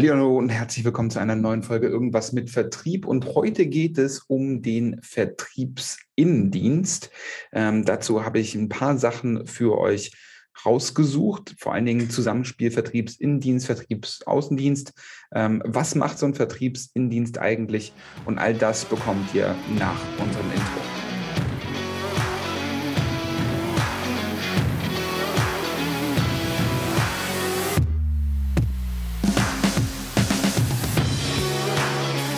Hallo 0.00 0.38
und 0.38 0.48
herzlich 0.48 0.84
willkommen 0.84 1.10
zu 1.10 1.18
einer 1.18 1.34
neuen 1.34 1.64
Folge 1.64 1.88
Irgendwas 1.88 2.32
mit 2.32 2.50
Vertrieb. 2.50 3.04
Und 3.04 3.34
heute 3.34 3.66
geht 3.66 3.98
es 3.98 4.20
um 4.20 4.62
den 4.62 5.00
Vertriebsinnendienst. 5.02 7.10
Ähm, 7.52 7.84
dazu 7.84 8.24
habe 8.24 8.38
ich 8.38 8.54
ein 8.54 8.68
paar 8.68 8.96
Sachen 8.96 9.48
für 9.48 9.76
euch 9.76 10.12
rausgesucht, 10.64 11.56
vor 11.58 11.74
allen 11.74 11.86
Dingen 11.86 12.10
Zusammenspiel 12.10 12.70
Vertriebsinnendienst, 12.70 13.66
Vertriebsaußendienst. 13.66 14.92
Ähm, 15.34 15.64
was 15.66 15.96
macht 15.96 16.20
so 16.20 16.26
ein 16.26 16.34
Vertriebsinnendienst 16.34 17.38
eigentlich? 17.38 17.92
Und 18.24 18.38
all 18.38 18.54
das 18.54 18.84
bekommt 18.84 19.34
ihr 19.34 19.56
nach 19.80 20.00
unserem 20.20 20.46
Intro. 20.52 20.97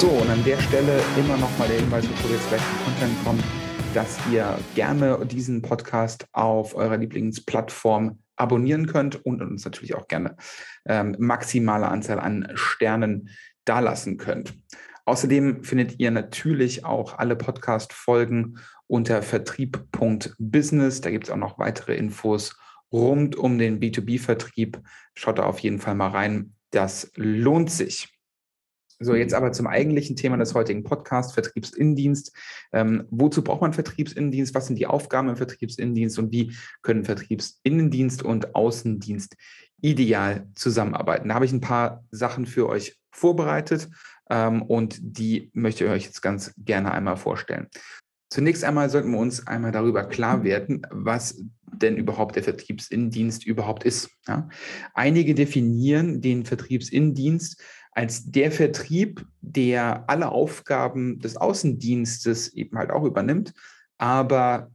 So, 0.01 0.09
und 0.09 0.31
an 0.31 0.43
der 0.45 0.57
Stelle 0.63 0.99
immer 1.19 1.37
noch 1.37 1.59
mal 1.59 1.69
der 1.69 1.79
Hinweis, 1.79 2.07
bevor 2.07 2.31
wir 2.31 2.37
jetzt 2.39 2.49
gleich 2.49 2.63
zum 2.63 2.85
Content 2.85 3.23
kommen, 3.23 3.45
dass 3.93 4.19
ihr 4.33 4.59
gerne 4.75 5.27
diesen 5.27 5.61
Podcast 5.61 6.27
auf 6.33 6.75
eurer 6.75 6.97
Lieblingsplattform 6.97 8.19
abonnieren 8.35 8.87
könnt 8.87 9.23
und 9.27 9.43
uns 9.43 9.63
natürlich 9.67 9.95
auch 9.95 10.09
gerne 10.09 10.39
ähm, 10.87 11.17
maximale 11.19 11.87
Anzahl 11.87 12.19
an 12.19 12.51
Sternen 12.55 13.29
dalassen 13.67 14.17
könnt. 14.17 14.55
Außerdem 15.05 15.65
findet 15.65 16.01
ihr 16.01 16.11
natürlich 16.11 16.87
auch 16.87 17.19
alle 17.19 17.37
Podcast-Folgen 17.37 18.57
unter 18.87 19.21
vertrieb.business. 19.21 21.03
Da 21.03 21.11
gibt 21.11 21.25
es 21.25 21.31
auch 21.31 21.37
noch 21.37 21.59
weitere 21.59 21.95
Infos 21.95 22.57
rund 22.91 23.37
um 23.37 23.59
den 23.59 23.81
B2B-Vertrieb. 23.81 24.81
Schaut 25.15 25.39
da 25.39 25.43
auf 25.43 25.59
jeden 25.59 25.79
Fall 25.79 25.95
mal 25.95 26.09
rein. 26.09 26.55
Das 26.71 27.13
lohnt 27.17 27.71
sich. 27.71 28.20
So, 29.03 29.15
jetzt 29.15 29.33
aber 29.33 29.51
zum 29.53 29.67
eigentlichen 29.67 30.15
Thema 30.15 30.37
des 30.37 30.55
heutigen 30.55 30.85
Podcasts, 30.85 31.33
Vertriebsinnendienst. 31.33 32.37
Ähm, 32.73 33.07
wozu 33.11 33.43
braucht 33.43 33.63
man 33.63 33.73
Vertriebsinnendienst? 33.73 34.55
Was 34.55 34.67
sind 34.67 34.79
die 34.79 34.87
Aufgaben 34.87 35.31
im 35.31 35.37
Vertriebsinnendienst 35.37 36.19
und 36.19 36.31
wie 36.33 36.55
können 36.83 37.05
Vertriebsinnendienst 37.05 38.23
und 38.23 38.55
Außendienst 38.55 39.37
ideal 39.81 40.47
zusammenarbeiten? 40.55 41.29
Da 41.31 41.35
habe 41.35 41.47
ich 41.47 41.53
ein 41.53 41.63
paar 41.63 42.05
Sachen 42.11 42.45
für 42.45 42.69
euch 42.69 42.99
vorbereitet 43.11 43.89
ähm, 44.29 44.61
und 44.61 44.99
die 45.01 45.51
möchte 45.55 45.87
ich 45.87 45.91
euch 45.91 46.05
jetzt 46.05 46.21
ganz 46.21 46.53
gerne 46.59 46.93
einmal 46.93 47.17
vorstellen. 47.17 47.69
Zunächst 48.29 48.65
einmal 48.65 48.91
sollten 48.91 49.13
wir 49.13 49.19
uns 49.19 49.47
einmal 49.47 49.73
darüber 49.73 50.05
klar 50.05 50.45
werden, 50.45 50.83
was 50.91 51.43
denn 51.73 51.97
überhaupt 51.97 52.37
der 52.37 52.45
Vertriebsinnendienst 52.45 53.47
überhaupt 53.47 53.85
ist. 53.85 54.11
Ja? 54.29 54.49
Einige 54.95 55.35
definieren 55.35 56.21
den 56.21 56.45
Vertriebsinnendienst 56.45 57.61
als 57.93 58.31
der 58.31 58.53
Vertrieb, 58.53 59.27
der 59.41 60.05
alle 60.09 60.31
Aufgaben 60.31 61.19
des 61.19 61.37
Außendienstes 61.37 62.55
eben 62.55 62.79
halt 62.79 62.91
auch 62.91 63.05
übernimmt, 63.05 63.53
aber 63.99 64.71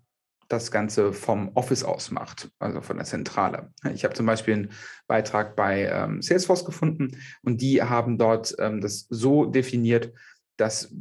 das 0.48 0.72
Ganze 0.72 1.12
vom 1.12 1.50
Office 1.56 1.84
aus 1.84 2.12
macht, 2.12 2.52
also 2.60 2.82
von 2.82 2.98
der 2.98 3.06
Zentrale. 3.06 3.72
Ich 3.94 4.04
habe 4.04 4.14
zum 4.14 4.26
Beispiel 4.26 4.54
einen 4.54 4.72
Beitrag 5.08 5.56
bei 5.56 5.86
ähm, 5.86 6.22
Salesforce 6.22 6.66
gefunden 6.66 7.18
und 7.42 7.62
die 7.62 7.82
haben 7.82 8.18
dort 8.18 8.56
ähm, 8.60 8.82
das 8.82 9.08
so 9.10 9.46
definiert, 9.46 10.14
dass 10.58 10.94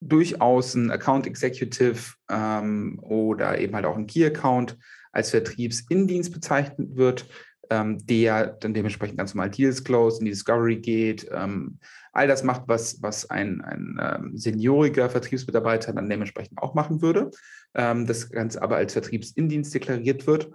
durchaus 0.00 0.74
ein 0.74 0.90
Account 0.90 1.26
Executive 1.26 2.14
ähm, 2.28 2.98
oder 3.00 3.58
eben 3.58 3.74
halt 3.74 3.84
auch 3.84 3.96
ein 3.96 4.06
Key 4.06 4.24
Account 4.24 4.76
als 5.12 5.30
Vertriebsindienst 5.30 6.32
bezeichnet 6.32 6.96
wird, 6.96 7.26
ähm, 7.70 8.04
der 8.04 8.48
dann 8.60 8.74
dementsprechend 8.74 9.16
ganz 9.16 9.34
normal 9.34 9.50
Deals 9.50 9.84
close, 9.84 10.18
in 10.18 10.24
die 10.24 10.32
Discovery 10.32 10.76
geht, 10.76 11.28
ähm, 11.32 11.78
all 12.12 12.26
das 12.26 12.42
macht, 12.42 12.62
was, 12.66 13.00
was 13.02 13.30
ein, 13.30 13.60
ein 13.60 13.98
ähm, 14.00 14.36
senioriger 14.36 15.08
Vertriebsmitarbeiter 15.08 15.92
dann 15.92 16.10
dementsprechend 16.10 16.58
auch 16.58 16.74
machen 16.74 17.00
würde. 17.00 17.30
Ähm, 17.74 18.06
das 18.06 18.30
Ganze 18.30 18.60
aber 18.60 18.76
als 18.76 18.92
Vertriebsindienst 18.92 19.72
deklariert 19.72 20.26
wird 20.26 20.50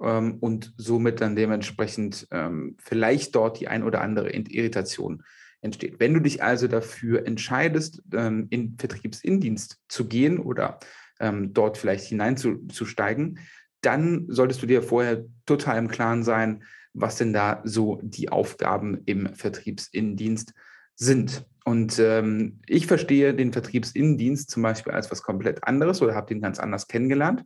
ähm, 0.00 0.38
und 0.40 0.72
somit 0.78 1.20
dann 1.20 1.36
dementsprechend 1.36 2.26
ähm, 2.30 2.76
vielleicht 2.78 3.34
dort 3.34 3.60
die 3.60 3.68
ein 3.68 3.82
oder 3.82 4.00
andere 4.00 4.30
Irritation 4.30 5.22
entsteht. 5.60 6.00
Wenn 6.00 6.14
du 6.14 6.20
dich 6.20 6.42
also 6.42 6.66
dafür 6.68 7.26
entscheidest, 7.26 8.02
in 8.12 8.76
Vertriebsindienst 8.78 9.80
zu 9.88 10.06
gehen 10.06 10.38
oder 10.38 10.78
dort 11.18 11.78
vielleicht 11.78 12.04
hineinzusteigen, 12.04 13.38
dann 13.84 14.26
solltest 14.28 14.62
du 14.62 14.66
dir 14.66 14.82
vorher 14.82 15.24
total 15.46 15.78
im 15.78 15.88
Klaren 15.88 16.22
sein, 16.22 16.64
was 16.92 17.16
denn 17.16 17.32
da 17.32 17.60
so 17.64 18.00
die 18.02 18.28
Aufgaben 18.28 19.02
im 19.06 19.34
Vertriebsinnendienst 19.34 20.54
sind. 20.94 21.44
Und 21.64 21.98
ähm, 21.98 22.60
ich 22.66 22.86
verstehe 22.86 23.34
den 23.34 23.52
Vertriebsinnendienst 23.52 24.50
zum 24.50 24.62
Beispiel 24.62 24.92
als 24.92 25.10
was 25.10 25.22
komplett 25.22 25.64
anderes 25.64 26.02
oder 26.02 26.14
habe 26.14 26.28
den 26.28 26.40
ganz 26.40 26.58
anders 26.58 26.88
kennengelernt. 26.88 27.44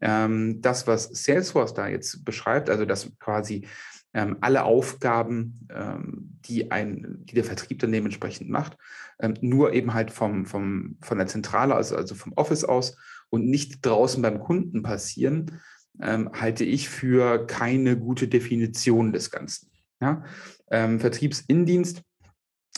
Ähm, 0.00 0.60
das, 0.62 0.86
was 0.86 1.04
Salesforce 1.04 1.74
da 1.74 1.86
jetzt 1.88 2.24
beschreibt, 2.24 2.70
also 2.70 2.84
dass 2.84 3.16
quasi 3.18 3.66
ähm, 4.14 4.38
alle 4.40 4.64
Aufgaben, 4.64 5.68
ähm, 5.72 6.38
die, 6.46 6.70
ein, 6.70 7.18
die 7.24 7.34
der 7.34 7.44
Vertrieb 7.44 7.78
dann 7.80 7.92
dementsprechend 7.92 8.48
macht, 8.48 8.76
ähm, 9.20 9.34
nur 9.40 9.72
eben 9.74 9.92
halt 9.92 10.10
vom, 10.10 10.46
vom, 10.46 10.96
von 11.02 11.18
der 11.18 11.26
Zentrale, 11.26 11.74
also, 11.74 11.94
also 11.96 12.14
vom 12.14 12.32
Office 12.34 12.64
aus 12.64 12.96
und 13.28 13.46
nicht 13.46 13.84
draußen 13.84 14.22
beim 14.22 14.40
Kunden 14.40 14.82
passieren, 14.82 15.60
ähm, 16.02 16.30
halte 16.32 16.64
ich 16.64 16.88
für 16.88 17.46
keine 17.46 17.96
gute 17.96 18.28
Definition 18.28 19.12
des 19.12 19.30
Ganzen. 19.30 19.70
Ja? 20.00 20.24
Ähm, 20.70 21.00
Vertriebsindienst 21.00 22.02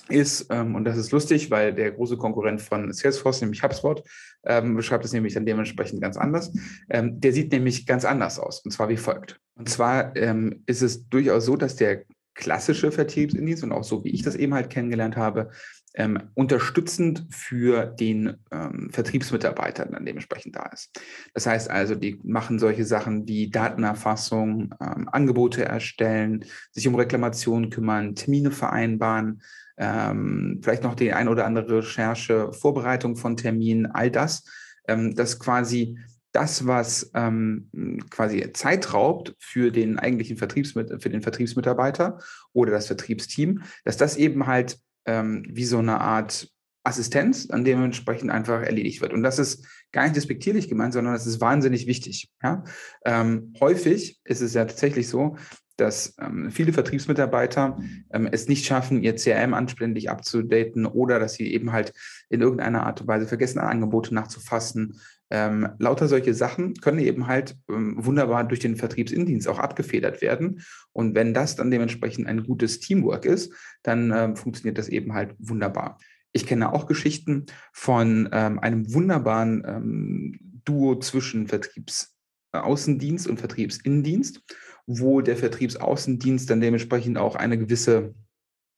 ist, 0.09 0.47
ähm, 0.51 0.75
und 0.75 0.85
das 0.85 0.97
ist 0.97 1.13
lustig, 1.13 1.51
weil 1.51 1.73
der 1.73 1.93
große 1.93 2.17
Konkurrent 2.17 2.61
von 2.61 2.93
Salesforce, 2.93 3.43
nämlich 3.43 3.63
HubSpot, 3.63 4.03
ähm, 4.45 4.75
beschreibt 4.75 5.05
es 5.05 5.13
nämlich 5.13 5.35
dann 5.35 5.47
dementsprechend 5.47 6.01
ganz 6.01 6.17
anders. 6.17 6.53
Ähm, 6.89 7.21
der 7.21 7.33
sieht 7.33 7.53
nämlich 7.53 7.87
ganz 7.87 8.05
anders 8.05 8.39
aus, 8.39 8.61
und 8.61 8.73
zwar 8.73 8.89
wie 8.89 8.97
folgt. 8.97 9.39
Und 9.55 9.69
zwar 9.69 10.17
ähm, 10.17 10.63
ist 10.67 10.83
es 10.83 11.09
durchaus 11.09 11.45
so, 11.45 11.57
dass 11.57 11.77
der 11.77 12.05
klassische 12.35 12.91
Vertriebsindienst 12.91 13.63
und 13.63 13.73
auch 13.73 13.85
so, 13.85 14.05
wie 14.05 14.11
ich 14.11 14.23
das 14.23 14.35
eben 14.35 14.55
halt 14.55 14.71
kennengelernt 14.71 15.17
habe, 15.17 15.51
ähm, 15.95 16.31
unterstützend 16.35 17.27
für 17.31 17.87
den 17.87 18.37
ähm, 18.53 18.91
Vertriebsmitarbeiter 18.93 19.87
dann 19.87 20.05
dementsprechend 20.05 20.57
da 20.57 20.67
ist. 20.73 20.91
Das 21.35 21.47
heißt 21.47 21.71
also, 21.71 21.95
die 21.95 22.21
machen 22.23 22.59
solche 22.59 22.85
Sachen 22.85 23.27
wie 23.27 23.51
Datenerfassung, 23.51 24.75
ähm, 24.81 25.09
Angebote 25.11 25.65
erstellen, 25.65 26.45
sich 26.71 26.87
um 26.87 26.95
Reklamationen 26.95 27.71
kümmern, 27.71 28.15
Termine 28.15 28.51
vereinbaren, 28.51 29.43
ähm, 29.79 30.61
vielleicht 30.63 30.85
noch 30.85 30.95
die 30.95 31.13
ein 31.13 31.29
oder 31.29 31.47
andere 31.47 31.79
Recherche, 31.79 32.53
Vorbereitung 32.53 33.17
von 33.17 33.37
Terminen, 33.37 33.87
all 33.87 34.11
das, 34.11 34.45
ähm, 34.87 35.15
das 35.15 35.39
quasi 35.39 35.99
das, 36.33 36.67
was 36.67 37.11
ähm, 37.15 37.69
quasi 38.11 38.53
Zeit 38.53 38.95
raubt 38.95 39.35
für 39.41 39.73
den 39.73 39.99
eigentlichen 39.99 40.37
Vertriebsmit 40.37 41.03
für 41.03 41.11
den 41.11 41.23
Vertriebsmitarbeiter 41.23 42.19
oder 42.53 42.71
das 42.71 42.87
Vertriebsteam, 42.87 43.63
dass 43.85 43.97
das 43.97 44.17
eben 44.17 44.47
halt 44.47 44.79
ähm, 45.07 45.45
wie 45.49 45.65
so 45.65 45.79
eine 45.79 46.01
Art 46.01 46.49
Assistenz, 46.83 47.51
an 47.51 47.65
dementsprechend 47.65 48.31
einfach 48.31 48.63
erledigt 48.63 49.01
wird. 49.03 49.13
Und 49.13 49.23
das 49.23 49.39
ist 49.39 49.67
gar 49.93 50.05
nicht 50.05 50.17
despektierlich 50.17 50.69
gemeint, 50.69 50.95
sondern 50.95 51.13
das 51.13 51.27
ist 51.27 51.41
wahnsinnig 51.41 51.87
wichtig. 51.87 52.31
Ja? 52.43 52.65
Ähm, 53.05 53.53
häufig 53.61 54.21
ist 54.25 54.41
es 54.41 54.55
ja 54.55 54.65
tatsächlich 54.65 55.09
so, 55.09 55.37
dass 55.77 56.15
ähm, 56.21 56.51
viele 56.51 56.73
Vertriebsmitarbeiter 56.73 57.79
ähm, 58.13 58.29
es 58.31 58.49
nicht 58.49 58.67
schaffen, 58.67 59.03
ihr 59.03 59.17
CRM 59.17 59.55
anständig 59.55 60.11
abzudaten 60.11 60.87
oder 60.87 61.19
dass 61.19 61.35
sie 61.35 61.53
eben 61.53 61.73
halt 61.73 61.93
in 62.29 62.41
irgendeiner 62.41 62.87
Art 62.87 63.01
und 63.01 63.09
Weise 63.09 63.27
vergessen, 63.27 63.59
Angebote 63.59 64.15
nachzufassen 64.15 65.01
ähm, 65.31 65.69
lauter 65.79 66.09
solche 66.09 66.35
Sachen 66.35 66.75
können 66.75 66.99
eben 66.99 67.29
halt 67.29 67.57
ähm, 67.69 67.95
wunderbar 67.99 68.45
durch 68.45 68.61
den 68.61 68.77
Vertriebsindienst 68.77 69.47
auch 69.49 69.59
abgefedert 69.61 70.21
werden. 70.21 70.63
Und 70.93 71.15
wenn 71.15 71.33
das 71.33 71.55
dann 71.57 71.71
dementsprechend 71.71 72.27
ein 72.27 72.43
gutes 72.43 72.81
Teamwork 72.81 73.25
ist, 73.25 73.53
dann 73.83 74.13
ähm, 74.15 74.37
funktioniert 74.37 74.77
das 74.77 74.89
eben 74.89 75.15
halt 75.15 75.35
wunderbar. 75.39 75.99
Ich 76.33 76.47
kenne 76.47 76.73
auch 76.73 76.87
Geschichten 76.87 77.47
von 77.73 78.29
ähm, 78.33 78.59
einem 78.59 78.93
wunderbaren 78.93 79.65
ähm, 79.67 80.41
Duo 80.65 80.99
zwischen 80.99 81.47
Vertriebsaußendienst 81.47 83.29
und 83.29 83.39
Vertriebsinnendienst, 83.39 84.43
wo 84.87 85.21
der 85.21 85.37
Vertriebsaußendienst 85.37 86.51
dann 86.51 86.61
dementsprechend 86.61 87.19
auch 87.19 87.37
eine 87.37 87.57
gewisse, 87.57 88.15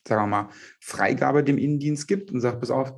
sagen 0.07 0.23
wir 0.23 0.27
mal, 0.27 0.49
Freigabe 0.79 1.43
dem 1.43 1.57
Innendienst 1.57 2.07
gibt 2.07 2.31
und 2.31 2.41
sagt, 2.41 2.59
pass 2.59 2.71
auf, 2.71 2.93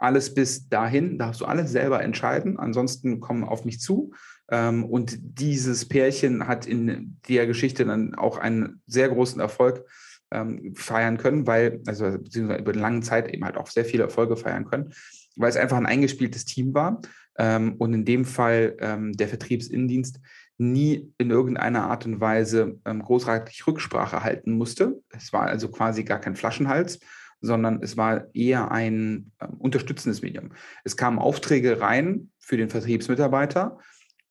alles 0.00 0.34
bis 0.34 0.68
dahin 0.68 1.18
darfst 1.18 1.40
du 1.42 1.44
alles 1.44 1.70
selber 1.70 2.02
entscheiden. 2.02 2.58
Ansonsten 2.58 3.20
kommen 3.20 3.44
auf 3.44 3.64
mich 3.64 3.80
zu. 3.80 4.12
Ähm, 4.50 4.84
und 4.84 5.18
dieses 5.20 5.86
Pärchen 5.86 6.48
hat 6.48 6.66
in 6.66 7.18
der 7.28 7.46
Geschichte 7.46 7.84
dann 7.84 8.14
auch 8.14 8.38
einen 8.38 8.82
sehr 8.86 9.08
großen 9.08 9.40
Erfolg 9.40 9.84
ähm, 10.32 10.74
feiern 10.74 11.18
können, 11.18 11.46
weil, 11.46 11.82
also 11.86 12.10
beziehungsweise 12.18 12.60
über 12.60 12.72
eine 12.72 12.80
lange 12.80 13.00
Zeit 13.02 13.32
eben 13.32 13.44
halt 13.44 13.56
auch 13.56 13.68
sehr 13.68 13.84
viele 13.84 14.04
Erfolge 14.04 14.36
feiern 14.36 14.64
können, 14.64 14.92
weil 15.36 15.50
es 15.50 15.56
einfach 15.56 15.76
ein 15.76 15.86
eingespieltes 15.86 16.46
Team 16.46 16.72
war. 16.72 17.02
Ähm, 17.38 17.74
und 17.76 17.92
in 17.92 18.04
dem 18.04 18.24
Fall 18.24 18.76
der 19.14 19.28
Vertriebsinnendienst 19.28 20.20
nie 20.58 21.12
in 21.16 21.30
irgendeiner 21.30 21.84
Art 21.84 22.04
und 22.04 22.20
Weise 22.20 22.78
großartig 22.84 23.66
Rücksprache 23.66 24.22
halten 24.22 24.52
musste. 24.52 25.00
Es 25.10 25.32
war 25.32 25.46
also 25.46 25.68
quasi 25.68 26.04
gar 26.04 26.20
kein 26.20 26.36
Flaschenhals, 26.36 27.00
sondern 27.40 27.82
es 27.82 27.96
war 27.96 28.34
eher 28.34 28.70
ein 28.70 29.32
äh, 29.38 29.46
unterstützendes 29.58 30.22
Medium. 30.22 30.52
Es 30.84 30.96
kamen 30.96 31.18
Aufträge 31.18 31.80
rein 31.80 32.30
für 32.38 32.56
den 32.56 32.70
Vertriebsmitarbeiter, 32.70 33.78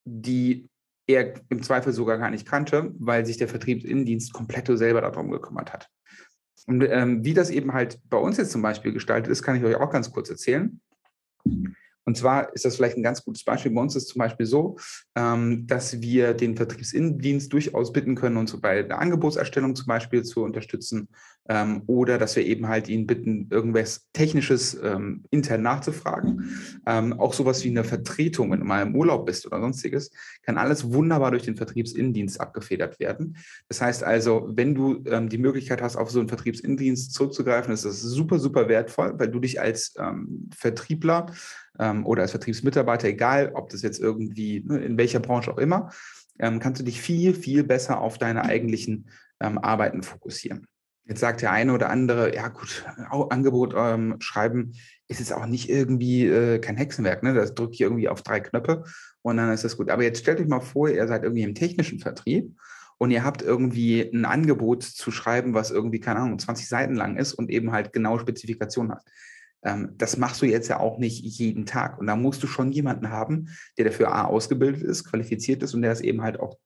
die 0.06 0.70
er 1.08 1.34
im 1.50 1.64
Zweifel 1.64 1.92
sogar 1.92 2.18
gar 2.18 2.30
nicht 2.30 2.48
kannte, 2.48 2.94
weil 3.00 3.26
sich 3.26 3.38
der 3.38 3.48
Vertriebsinnendienst 3.48 4.32
komplett 4.32 4.68
selber 4.78 5.02
darum 5.02 5.32
gekümmert 5.32 5.74
hat. 5.74 5.90
Und 6.68 6.84
ähm, 6.84 7.26
wie 7.26 7.34
das 7.34 7.50
eben 7.50 7.74
halt 7.74 8.00
bei 8.10 8.18
uns 8.18 8.38
jetzt 8.38 8.52
zum 8.52 8.62
Beispiel 8.62 8.94
gestaltet 8.94 9.32
ist, 9.32 9.42
kann 9.42 9.56
ich 9.56 9.64
euch 9.64 9.76
auch 9.76 9.90
ganz 9.90 10.12
kurz 10.12 10.30
erzählen. 10.30 10.80
Und 12.10 12.18
zwar 12.18 12.52
ist 12.56 12.66
das 12.66 12.76
vielleicht 12.76 12.98
ein 12.98 13.04
ganz 13.04 13.24
gutes 13.24 13.44
Beispiel. 13.44 13.72
Bei 13.72 13.82
uns 13.82 13.96
ist 13.96 14.08
zum 14.08 14.18
Beispiel 14.18 14.48
so, 14.48 14.78
ähm, 15.16 15.68
dass 15.68 16.02
wir 16.02 16.34
den 16.34 16.56
Vertriebsinnendienst 16.58 17.54
durchaus 17.54 17.94
bitten 17.94 18.16
können, 18.16 18.38
uns 18.38 18.60
bei 18.60 18.82
der 18.82 18.98
Angebotserstellung 18.98 19.76
zum 19.76 19.86
Beispiel 19.86 20.24
zu 20.24 20.42
unterstützen 20.42 21.10
ähm, 21.50 21.84
oder 21.86 22.18
dass 22.18 22.36
wir 22.36 22.44
eben 22.44 22.68
halt 22.68 22.90
ihn 22.90 23.06
bitten, 23.06 23.48
irgendwas 23.52 24.08
Technisches 24.12 24.76
ähm, 24.84 25.24
intern 25.30 25.62
nachzufragen. 25.62 26.50
auch 27.20 27.34
sowas 27.34 27.64
wie 27.64 27.70
eine 27.70 27.84
Vertretung, 27.84 28.52
wenn 28.52 28.62
du 28.62 28.66
mal 28.66 28.82
im 28.82 28.96
Urlaub 28.96 29.28
bist 29.28 29.46
oder 29.46 29.60
sonstiges, 29.60 30.10
kann 30.42 30.58
alles 30.58 30.92
wunderbar 30.92 31.30
durch 31.30 31.44
den 31.44 31.58
Vertriebsinnendienst 31.58 32.42
abgefedert 32.42 33.00
werden. 33.00 33.38
Das 33.68 33.82
heißt 33.82 34.04
also, 34.04 34.50
wenn 34.52 34.74
du 34.74 35.04
die 35.28 35.38
Möglichkeit 35.38 35.82
hast, 35.82 35.96
auf 35.96 36.10
so 36.10 36.20
einen 36.20 36.30
Vertriebsinnendienst 36.30 37.14
zurückzugreifen, 37.14 37.74
ist 37.74 37.86
das 37.86 38.02
super, 38.02 38.40
super 38.40 38.68
wertvoll, 38.68 39.14
weil 39.18 39.30
du 39.30 39.40
dich 39.40 39.62
als 39.62 39.94
Vertriebler 40.56 41.28
ähm, 41.80 42.06
oder 42.06 42.22
als 42.22 42.32
Vertriebsmitarbeiter, 42.32 43.08
egal 43.08 43.52
ob 43.54 43.70
das 43.70 43.82
jetzt 43.82 44.00
irgendwie, 44.00 44.64
ne, 44.66 44.78
in 44.80 44.98
welcher 44.98 45.20
Branche 45.20 45.52
auch 45.52 45.58
immer, 45.58 45.90
ähm, 46.40 46.60
kannst 46.60 46.80
du 46.80 46.86
dich 46.86 47.02
viel, 47.02 47.34
viel 47.34 47.64
besser 47.64 48.02
auf 48.02 48.18
deine 48.18 48.44
eigentlichen 48.44 49.10
ähm, 49.40 49.58
Arbeiten 49.58 50.04
fokussieren. 50.04 50.68
Jetzt 51.06 51.22
sagt 51.22 51.42
der 51.42 51.52
eine 51.52 51.74
oder 51.74 51.90
andere, 51.90 52.36
ja 52.36 52.50
gut, 52.50 52.86
Angebot 53.10 53.74
ähm, 53.76 54.18
schreiben 54.20 54.74
ist 55.08 55.20
jetzt 55.20 55.34
auch 55.34 55.48
nicht 55.48 55.68
irgendwie 55.68 56.28
äh, 56.28 56.60
kein 56.60 56.78
Hexenwerk, 56.78 57.24
ne? 57.24 57.34
Das 57.34 57.56
drückt 57.56 57.74
hier 57.74 57.88
irgendwie 57.88 58.10
auf 58.10 58.22
drei 58.22 58.40
Knöpfe 58.40 58.84
und 59.24 59.38
dann 59.38 59.52
ist 59.52 59.64
das 59.64 59.76
gut. 59.76 59.90
Aber 59.90 60.04
jetzt 60.04 60.20
stellt 60.20 60.40
euch 60.40 60.48
mal 60.48 60.60
vor, 60.60 60.88
ihr 60.88 61.08
seid 61.08 61.24
irgendwie 61.24 61.42
im 61.42 61.56
technischen 61.56 62.00
Vertrieb 62.00 62.56
und 63.00 63.10
ihr 63.10 63.24
habt 63.24 63.42
irgendwie 63.42 64.02
ein 64.02 64.26
Angebot 64.26 64.84
zu 64.84 65.10
schreiben, 65.10 65.56
was 65.56 65.72
irgendwie, 65.72 66.00
keine 66.00 66.20
Ahnung, 66.20 66.38
20 66.38 66.68
Seiten 66.68 66.94
lang 66.94 67.18
ist 67.18 67.34
und 67.34 67.50
eben 67.50 67.72
halt 67.72 67.92
genaue 67.92 68.20
Spezifikationen 68.20 68.92
hat. 68.92 69.04
Ähm, 69.64 69.94
das 69.98 70.18
machst 70.18 70.42
du 70.42 70.46
jetzt 70.46 70.68
ja 70.68 70.80
auch 70.80 70.98
nicht 70.98 71.24
jeden 71.24 71.66
Tag. 71.66 72.00
Und 72.00 72.08
da 72.08 72.16
musst 72.16 72.42
du 72.44 72.48
schon 72.48 72.72
jemanden 72.72 73.10
haben, 73.10 73.50
der 73.78 73.86
dafür 73.86 74.14
A 74.14 74.26
ausgebildet 74.26 74.84
ist, 74.84 75.06
qualifiziert 75.06 75.64
ist 75.64 75.74
und 75.74 75.82
der 75.82 75.92
es 75.92 76.02
eben 76.02 76.22
halt 76.22 76.40
auch, 76.40 76.58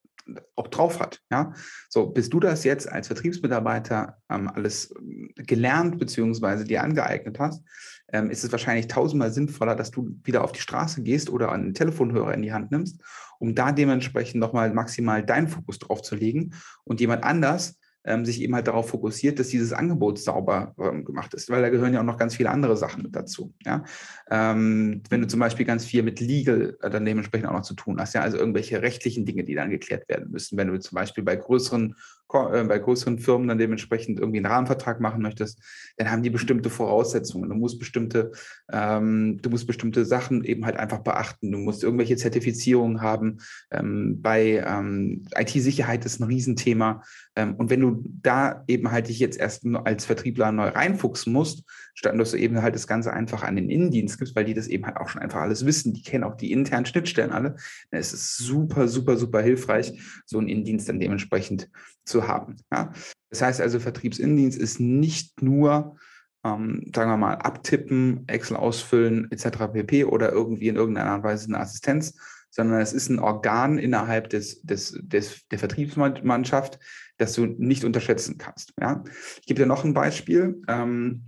auch 0.56 0.68
drauf 0.68 1.00
hat. 1.00 1.22
Ja? 1.32 1.54
So, 1.90 2.08
bis 2.08 2.30
du 2.30 2.40
das 2.40 2.64
jetzt 2.64 2.88
als 2.88 3.08
Vertriebsmitarbeiter 3.08 4.18
ähm, 4.30 4.48
alles 4.48 4.94
gelernt 5.36 5.98
bzw. 5.98 6.64
dir 6.64 6.84
angeeignet 6.84 7.40
hast, 7.40 7.64
ähm, 8.12 8.30
ist 8.30 8.44
es 8.44 8.52
wahrscheinlich 8.52 8.88
tausendmal 8.88 9.32
sinnvoller, 9.32 9.76
dass 9.76 9.92
du 9.92 10.16
wieder 10.24 10.44
auf 10.44 10.52
die 10.52 10.62
Straße 10.62 11.02
gehst 11.02 11.30
oder 11.30 11.52
einen 11.52 11.74
Telefonhörer 11.74 12.34
in 12.34 12.44
die 12.44 12.54
Hand 12.54 12.72
nimmst, 12.72 13.02
um 13.40 13.56
da 13.56 13.72
dementsprechend 13.72 14.40
nochmal 14.40 14.72
maximal 14.74 15.26
deinen 15.26 15.48
Fokus 15.48 15.80
drauf 15.80 16.04
zu 16.04 16.16
legen 16.16 16.54
und 16.84 17.02
jemand 17.02 17.24
anders 17.24 17.80
ähm, 18.06 18.26
sich 18.26 18.42
eben 18.42 18.56
halt 18.56 18.68
darauf 18.68 18.90
fokussiert, 18.90 19.40
dass 19.40 19.48
dieses 19.48 19.74
Angebot 19.74 20.20
sauber 20.20 20.76
ähm, 20.80 21.06
gemacht 21.06 21.34
ist, 21.34 21.50
weil 21.50 21.62
da 21.62 21.70
gehören 21.70 21.94
ja 21.94 22.02
auch 22.02 22.06
noch 22.06 22.18
ganz 22.18 22.36
viele 22.36 22.50
andere 22.50 22.78
Sachen 22.78 23.04
mit 23.04 23.16
dazu. 23.16 23.54
Ja? 23.66 23.84
Ähm, 24.30 25.02
wenn 25.10 25.22
du 25.22 25.28
zum 25.28 25.40
Beispiel 25.40 25.66
ganz 25.66 25.86
viel 25.86 26.04
mit 26.04 26.20
Legal 26.20 26.78
äh, 26.82 26.90
dann 26.90 27.06
dementsprechend 27.06 27.48
auch 27.48 27.54
noch 27.54 27.62
zu 27.62 27.76
tun 27.76 28.00
hast, 28.00 28.14
ja, 28.14 28.22
also 28.22 28.38
irgendwelche 28.38 28.82
rechtlichen 28.82 29.26
Dinge, 29.26 29.44
die 29.44 29.56
dann 29.56 29.70
geklärt 29.70 30.08
werden 30.10 30.32
müssen, 30.32 30.58
wenn 30.58 30.68
du 30.68 30.80
zum 30.80 30.96
Beispiel 30.96 31.24
bei 31.24 31.36
größeren 31.36 31.96
bei 32.34 32.80
größeren 32.80 33.20
Firmen 33.20 33.48
dann 33.48 33.58
dementsprechend 33.58 34.20
irgendwie 34.20 34.40
einen 34.40 34.48
Rahmenvertrag 34.48 35.00
machen 35.00 35.22
möchtest, 35.22 35.62
dann 35.98 36.10
haben 36.10 36.24
die 36.24 36.30
bestimmte 36.30 36.70
Voraussetzungen. 36.70 37.50
Du 37.50 37.56
musst 37.56 37.80
bestimmte, 37.80 38.32
ähm, 38.72 39.40
du 39.42 39.50
musst 39.50 39.68
bestimmte 39.68 40.06
Sachen 40.06 40.44
eben 40.44 40.66
halt 40.66 40.78
einfach 40.78 41.00
beachten. 41.00 41.52
Du 41.52 41.60
musst 41.60 41.84
irgendwelche 41.84 42.18
Zertifizierungen 42.18 43.02
haben. 43.02 43.38
Ähm, 43.72 44.22
bei 44.22 44.64
ähm, 44.66 45.26
IT-Sicherheit 45.38 46.06
ist 46.06 46.20
ein 46.20 46.24
Riesenthema. 46.24 47.04
Ähm, 47.36 47.56
und 47.56 47.70
wenn 47.70 47.82
du 47.82 48.04
da 48.22 48.64
eben 48.68 48.92
halt 48.92 49.10
dich 49.10 49.20
jetzt 49.20 49.40
erst 49.40 49.66
als 49.84 50.06
Vertriebler 50.06 50.52
neu 50.52 50.70
reinfuchsen 50.70 51.32
musst, 51.32 51.64
statt 51.94 52.18
dass 52.18 52.32
du 52.32 52.38
eben 52.38 52.62
halt 52.62 52.76
das 52.76 52.88
Ganze 52.88 53.14
einfach 53.14 53.44
an 53.44 53.56
den 53.56 53.70
Innendienst 53.70 54.18
gibst, 54.18 54.36
weil 54.36 54.46
die 54.46 54.54
das 54.54 54.68
eben 54.68 54.86
halt 54.86 54.98
auch 54.98 55.10
schon 55.10 55.22
einfach 55.22 55.42
alles 55.42 55.66
wissen, 55.66 55.94
die 55.94 56.02
kennen 56.02 56.24
auch 56.24 56.36
die 56.36 56.52
internen 56.52 56.86
Schnittstellen 56.86 57.32
alle, 57.32 57.56
dann 57.92 58.00
ist 58.00 58.14
es 58.14 58.38
super, 58.38 58.88
super, 58.88 59.18
super 59.18 59.42
hilfreich, 59.42 60.02
so 60.26 60.38
einen 60.38 60.48
Innendienst 60.48 60.90
dann 60.90 61.00
dementsprechend 61.00 61.70
zu 62.06 62.23
haben. 62.28 62.58
Ja? 62.72 62.92
Das 63.30 63.42
heißt 63.42 63.62
also, 63.62 63.80
Vertriebsinnendienst 63.80 64.60
ist 64.60 64.80
nicht 64.80 65.42
nur, 65.42 65.98
ähm, 66.44 66.92
sagen 66.94 67.12
wir 67.12 67.18
mal, 67.18 67.36
abtippen, 67.36 68.28
Excel 68.28 68.58
ausfüllen 68.58 69.32
etc. 69.32 69.72
pp. 69.74 70.06
oder 70.06 70.32
irgendwie 70.32 70.68
in 70.68 70.76
irgendeiner 70.76 71.12
Art 71.12 71.18
und 71.20 71.24
Weise 71.24 71.48
eine 71.48 71.60
Assistenz, 71.60 72.16
sondern 72.50 72.82
es 72.82 72.94
ist 72.94 73.10
ein 73.10 73.20
Organ 73.20 73.80
innerhalb 73.80 74.30
des, 74.30 74.62
des, 74.62 75.00
des, 75.02 75.48
der 75.50 75.60
Vertriebsmannschaft, 75.60 76.80
das 77.18 77.34
du 77.34 77.46
nicht 77.46 77.84
unterschätzen 77.84 78.38
kannst. 78.38 78.74
Ja? 78.80 79.04
Ich 79.42 79.48
gebe 79.48 79.62
dir 79.62 79.66
noch 79.66 79.84
ein 79.84 79.94
Beispiel. 79.94 80.62
Ähm, 80.68 81.24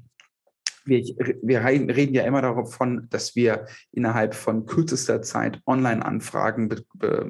wir, 0.85 1.01
wir, 1.41 1.63
reden 1.63 2.13
ja 2.13 2.23
immer 2.23 2.43
davon, 2.43 3.07
dass 3.09 3.35
wir 3.35 3.65
innerhalb 3.91 4.35
von 4.35 4.67
kürzester 4.67 5.21
Zeit 5.21 5.59
Online-Anfragen 5.65 6.69
be, 6.69 6.85
be, 6.93 7.27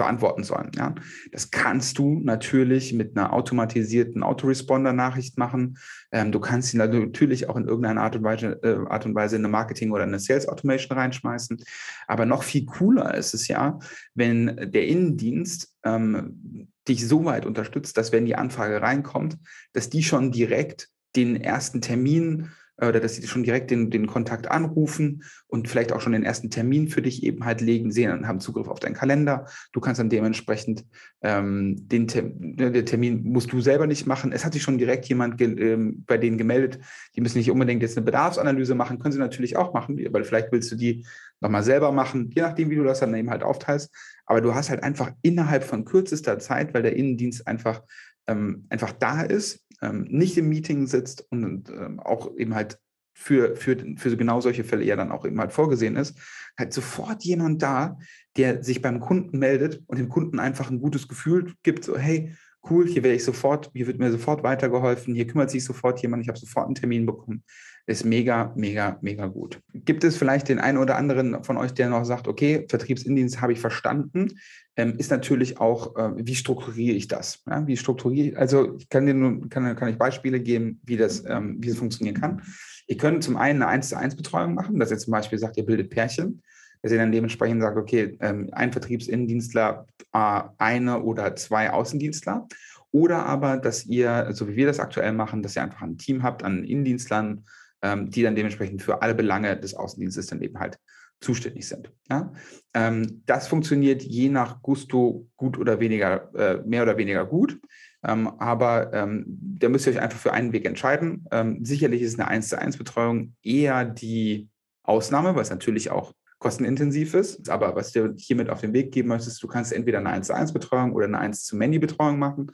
beantworten 0.00 0.44
sollen. 0.44 0.70
Ja? 0.74 0.94
Das 1.30 1.50
kannst 1.50 1.98
du 1.98 2.20
natürlich 2.20 2.94
mit 2.94 3.16
einer 3.16 3.34
automatisierten 3.34 4.22
Autoresponder-Nachricht 4.22 5.36
machen. 5.36 5.76
Ähm, 6.10 6.32
du 6.32 6.40
kannst 6.40 6.70
sie 6.70 6.78
natürlich 6.78 7.50
auch 7.50 7.56
in 7.56 7.68
irgendeiner 7.68 8.00
Art 8.00 8.16
und, 8.16 8.24
Weise, 8.24 8.58
äh, 8.62 8.78
Art 8.88 9.04
und 9.04 9.14
Weise 9.14 9.36
in 9.36 9.42
eine 9.42 9.52
Marketing- 9.52 9.92
oder 9.92 10.04
eine 10.04 10.18
Sales-Automation 10.18 10.96
reinschmeißen. 10.96 11.62
Aber 12.06 12.24
noch 12.24 12.42
viel 12.42 12.64
cooler 12.64 13.14
ist 13.14 13.34
es 13.34 13.46
ja, 13.46 13.78
wenn 14.14 14.56
der 14.72 14.86
Innendienst 14.86 15.76
ähm, 15.84 16.70
dich 16.88 17.06
so 17.06 17.26
weit 17.26 17.44
unterstützt, 17.44 17.98
dass 17.98 18.10
wenn 18.10 18.24
die 18.24 18.36
Anfrage 18.36 18.80
reinkommt, 18.80 19.36
dass 19.74 19.90
die 19.90 20.02
schon 20.02 20.32
direkt 20.32 20.88
den 21.14 21.36
ersten 21.36 21.82
Termin 21.82 22.48
oder 22.88 23.00
dass 23.00 23.16
sie 23.16 23.26
schon 23.26 23.42
direkt 23.42 23.70
den, 23.70 23.90
den 23.90 24.06
Kontakt 24.06 24.50
anrufen 24.50 25.22
und 25.46 25.68
vielleicht 25.68 25.92
auch 25.92 26.00
schon 26.00 26.12
den 26.12 26.22
ersten 26.22 26.50
Termin 26.50 26.88
für 26.88 27.02
dich 27.02 27.22
eben 27.22 27.44
halt 27.44 27.60
legen, 27.60 27.90
sehen 27.92 28.12
und 28.12 28.26
haben 28.26 28.40
Zugriff 28.40 28.68
auf 28.68 28.80
deinen 28.80 28.94
Kalender. 28.94 29.46
Du 29.72 29.80
kannst 29.80 30.00
dann 30.00 30.08
dementsprechend 30.08 30.84
ähm, 31.22 31.88
den, 31.88 32.06
ne, 32.38 32.70
den 32.70 32.86
Termin 32.86 33.22
musst 33.24 33.52
du 33.52 33.60
selber 33.60 33.86
nicht 33.86 34.06
machen. 34.06 34.32
Es 34.32 34.44
hat 34.44 34.52
sich 34.52 34.62
schon 34.62 34.78
direkt 34.78 35.06
jemand 35.06 35.40
ähm, 35.40 36.04
bei 36.06 36.16
denen 36.16 36.38
gemeldet. 36.38 36.78
Die 37.16 37.20
müssen 37.20 37.38
nicht 37.38 37.50
unbedingt 37.50 37.82
jetzt 37.82 37.96
eine 37.96 38.04
Bedarfsanalyse 38.04 38.74
machen, 38.74 38.98
können 38.98 39.12
sie 39.12 39.18
natürlich 39.18 39.56
auch 39.56 39.74
machen, 39.74 39.98
weil 40.12 40.24
vielleicht 40.24 40.52
willst 40.52 40.70
du 40.72 40.76
die 40.76 41.04
nochmal 41.40 41.62
selber 41.62 41.90
machen, 41.90 42.30
je 42.34 42.42
nachdem, 42.42 42.70
wie 42.70 42.76
du 42.76 42.84
das 42.84 43.00
dann 43.00 43.14
eben 43.14 43.30
halt 43.30 43.42
aufteilst. 43.42 43.90
Aber 44.26 44.40
du 44.40 44.54
hast 44.54 44.70
halt 44.70 44.82
einfach 44.82 45.10
innerhalb 45.22 45.64
von 45.64 45.84
kürzester 45.84 46.38
Zeit, 46.38 46.72
weil 46.72 46.82
der 46.82 46.96
Innendienst 46.96 47.46
einfach, 47.46 47.82
ähm, 48.30 48.66
einfach 48.68 48.92
da 48.92 49.22
ist, 49.22 49.66
ähm, 49.82 50.06
nicht 50.08 50.38
im 50.38 50.48
Meeting 50.48 50.86
sitzt 50.86 51.26
und 51.30 51.70
ähm, 51.70 52.00
auch 52.00 52.36
eben 52.36 52.54
halt 52.54 52.78
für, 53.12 53.56
für, 53.56 53.76
für 53.96 54.16
genau 54.16 54.40
solche 54.40 54.64
Fälle 54.64 54.84
ja 54.84 54.96
dann 54.96 55.12
auch 55.12 55.26
eben 55.26 55.38
halt 55.40 55.52
vorgesehen 55.52 55.96
ist, 55.96 56.16
halt 56.58 56.72
sofort 56.72 57.22
jemand 57.22 57.62
da, 57.62 57.98
der 58.36 58.62
sich 58.62 58.80
beim 58.80 59.00
Kunden 59.00 59.38
meldet 59.38 59.82
und 59.86 59.98
dem 59.98 60.08
Kunden 60.08 60.38
einfach 60.38 60.70
ein 60.70 60.80
gutes 60.80 61.08
Gefühl 61.08 61.52
gibt, 61.62 61.84
so 61.84 61.98
hey, 61.98 62.34
cool, 62.68 62.86
hier 62.86 63.02
werde 63.02 63.16
ich 63.16 63.24
sofort, 63.24 63.70
hier 63.74 63.86
wird 63.86 63.98
mir 63.98 64.10
sofort 64.10 64.42
weitergeholfen, 64.42 65.14
hier 65.14 65.26
kümmert 65.26 65.50
sich 65.50 65.64
sofort 65.64 66.00
jemand, 66.00 66.22
ich 66.22 66.28
habe 66.28 66.38
sofort 66.38 66.66
einen 66.66 66.74
Termin 66.74 67.06
bekommen. 67.06 67.42
Ist 67.86 68.04
mega, 68.04 68.52
mega, 68.56 68.98
mega 69.00 69.26
gut. 69.26 69.60
Gibt 69.74 70.04
es 70.04 70.16
vielleicht 70.16 70.48
den 70.48 70.58
einen 70.58 70.78
oder 70.78 70.96
anderen 70.96 71.42
von 71.44 71.56
euch, 71.56 71.72
der 71.72 71.88
noch 71.88 72.04
sagt, 72.04 72.28
okay, 72.28 72.66
Vertriebsindienst 72.68 73.40
habe 73.40 73.52
ich 73.52 73.60
verstanden, 73.60 74.38
ähm, 74.76 74.94
ist 74.98 75.10
natürlich 75.10 75.58
auch, 75.58 75.96
äh, 75.96 76.12
wie 76.16 76.34
strukturiere 76.34 76.96
ich 76.96 77.08
das? 77.08 77.42
Ja, 77.48 77.66
wie 77.66 77.76
strukturiere 77.76 78.28
ich, 78.28 78.38
also 78.38 78.76
ich 78.76 78.88
kann 78.88 79.06
dir 79.06 79.14
nur, 79.14 79.48
kann, 79.48 79.74
kann 79.76 79.88
ich 79.88 79.98
Beispiele 79.98 80.40
geben, 80.40 80.80
wie 80.84 80.96
das, 80.96 81.24
ähm, 81.26 81.56
wie 81.60 81.68
das 81.68 81.78
funktionieren 81.78 82.20
kann. 82.20 82.42
Ihr 82.86 82.96
könnt 82.96 83.24
zum 83.24 83.36
einen 83.36 83.62
eine 83.62 83.72
1 83.72 83.88
zu 83.88 83.96
1 83.96 84.16
Betreuung 84.16 84.54
machen, 84.54 84.78
dass 84.78 84.90
ihr 84.90 84.98
zum 84.98 85.12
Beispiel 85.12 85.38
sagt, 85.38 85.56
ihr 85.56 85.66
bildet 85.66 85.90
Pärchen 85.90 86.42
dass 86.82 86.92
ihr 86.92 86.98
dann 86.98 87.12
dementsprechend 87.12 87.62
sagt, 87.62 87.76
okay, 87.76 88.16
ähm, 88.20 88.48
ein 88.52 88.72
Vertriebsinnendienstler, 88.72 89.86
äh, 90.12 90.42
eine 90.58 91.02
oder 91.02 91.36
zwei 91.36 91.70
Außendienstler. 91.70 92.48
Oder 92.92 93.26
aber, 93.26 93.58
dass 93.58 93.86
ihr, 93.86 94.28
so 94.32 94.48
wie 94.48 94.56
wir 94.56 94.66
das 94.66 94.80
aktuell 94.80 95.12
machen, 95.12 95.42
dass 95.42 95.56
ihr 95.56 95.62
einfach 95.62 95.82
ein 95.82 95.98
Team 95.98 96.22
habt 96.22 96.42
an 96.42 96.64
Innendienstlern, 96.64 97.44
ähm, 97.82 98.10
die 98.10 98.22
dann 98.22 98.36
dementsprechend 98.36 98.82
für 98.82 99.02
alle 99.02 99.14
Belange 99.14 99.58
des 99.58 99.74
Außendienstes 99.74 100.26
dann 100.26 100.42
eben 100.42 100.58
halt 100.58 100.78
zuständig 101.20 101.68
sind. 101.68 101.92
Ja? 102.08 102.32
Ähm, 102.74 103.22
das 103.26 103.48
funktioniert 103.48 104.02
je 104.02 104.28
nach 104.28 104.62
Gusto 104.62 105.28
gut 105.36 105.58
oder 105.58 105.80
weniger, 105.80 106.34
äh, 106.34 106.62
mehr 106.66 106.82
oder 106.82 106.96
weniger 106.96 107.26
gut. 107.26 107.60
Ähm, 108.02 108.28
aber 108.38 108.92
ähm, 108.94 109.24
da 109.26 109.68
müsst 109.68 109.86
ihr 109.86 109.92
euch 109.92 110.00
einfach 110.00 110.18
für 110.18 110.32
einen 110.32 110.52
Weg 110.52 110.64
entscheiden. 110.64 111.26
Ähm, 111.30 111.64
sicherlich 111.64 112.00
ist 112.00 112.18
eine 112.18 112.28
1 112.28 112.48
zu 112.48 112.58
1 112.58 112.78
Betreuung 112.78 113.34
eher 113.42 113.84
die 113.84 114.48
Ausnahme, 114.82 115.34
weil 115.34 115.42
es 115.42 115.50
natürlich 115.50 115.90
auch 115.90 116.14
kostenintensiv 116.40 117.14
ist. 117.14 117.48
Aber 117.48 117.76
was 117.76 117.92
du 117.92 118.14
hiermit 118.16 118.50
auf 118.50 118.60
den 118.60 118.72
Weg 118.72 118.90
geben 118.90 119.10
möchtest, 119.10 119.40
du 119.42 119.46
kannst 119.46 119.72
entweder 119.72 119.98
eine 119.98 120.10
1 120.10 120.26
zu 120.26 120.34
1 120.34 120.52
Betreuung 120.52 120.92
oder 120.92 121.04
eine 121.04 121.18
1 121.18 121.44
zu 121.44 121.56
Many 121.56 121.78
Betreuung 121.78 122.18
machen. 122.18 122.50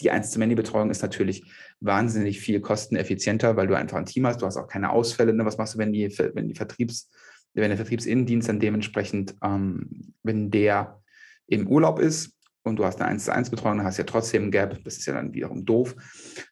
Die 0.00 0.10
1 0.10 0.30
zu 0.30 0.38
Many 0.38 0.54
Betreuung 0.54 0.90
ist 0.90 1.02
natürlich 1.02 1.44
wahnsinnig 1.80 2.40
viel 2.40 2.60
kosteneffizienter, 2.60 3.56
weil 3.56 3.66
du 3.66 3.76
einfach 3.76 3.98
ein 3.98 4.06
Team 4.06 4.26
hast. 4.26 4.40
Du 4.40 4.46
hast 4.46 4.56
auch 4.56 4.68
keine 4.68 4.90
Ausfälle. 4.90 5.34
Ne? 5.34 5.44
Was 5.44 5.58
machst 5.58 5.74
du, 5.74 5.78
wenn 5.78 5.92
die, 5.92 6.08
wenn 6.34 6.48
die 6.48 6.54
Vertriebs, 6.54 7.10
wenn 7.52 7.68
der 7.68 7.76
Vertriebsinnendienst 7.76 8.48
dann 8.48 8.60
dementsprechend, 8.60 9.34
ähm, 9.42 10.14
wenn 10.22 10.50
der 10.50 11.00
im 11.46 11.66
Urlaub 11.66 11.98
ist 11.98 12.32
und 12.62 12.76
du 12.76 12.84
hast 12.84 13.00
eine 13.00 13.10
1 13.10 13.24
zu 13.24 13.32
1 13.32 13.50
Betreuung, 13.50 13.78
dann 13.78 13.86
hast 13.86 13.98
du 13.98 14.02
ja 14.02 14.06
trotzdem 14.06 14.44
ein 14.44 14.50
Gap. 14.52 14.82
Das 14.84 14.96
ist 14.96 15.06
ja 15.06 15.12
dann 15.12 15.34
wiederum 15.34 15.64
doof. 15.64 15.96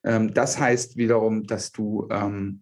Ähm, 0.05 0.35
das 0.35 0.59
heißt 0.59 0.97
wiederum, 0.97 1.45
dass 1.45 1.71
du 1.71 2.09
ähm, 2.11 2.62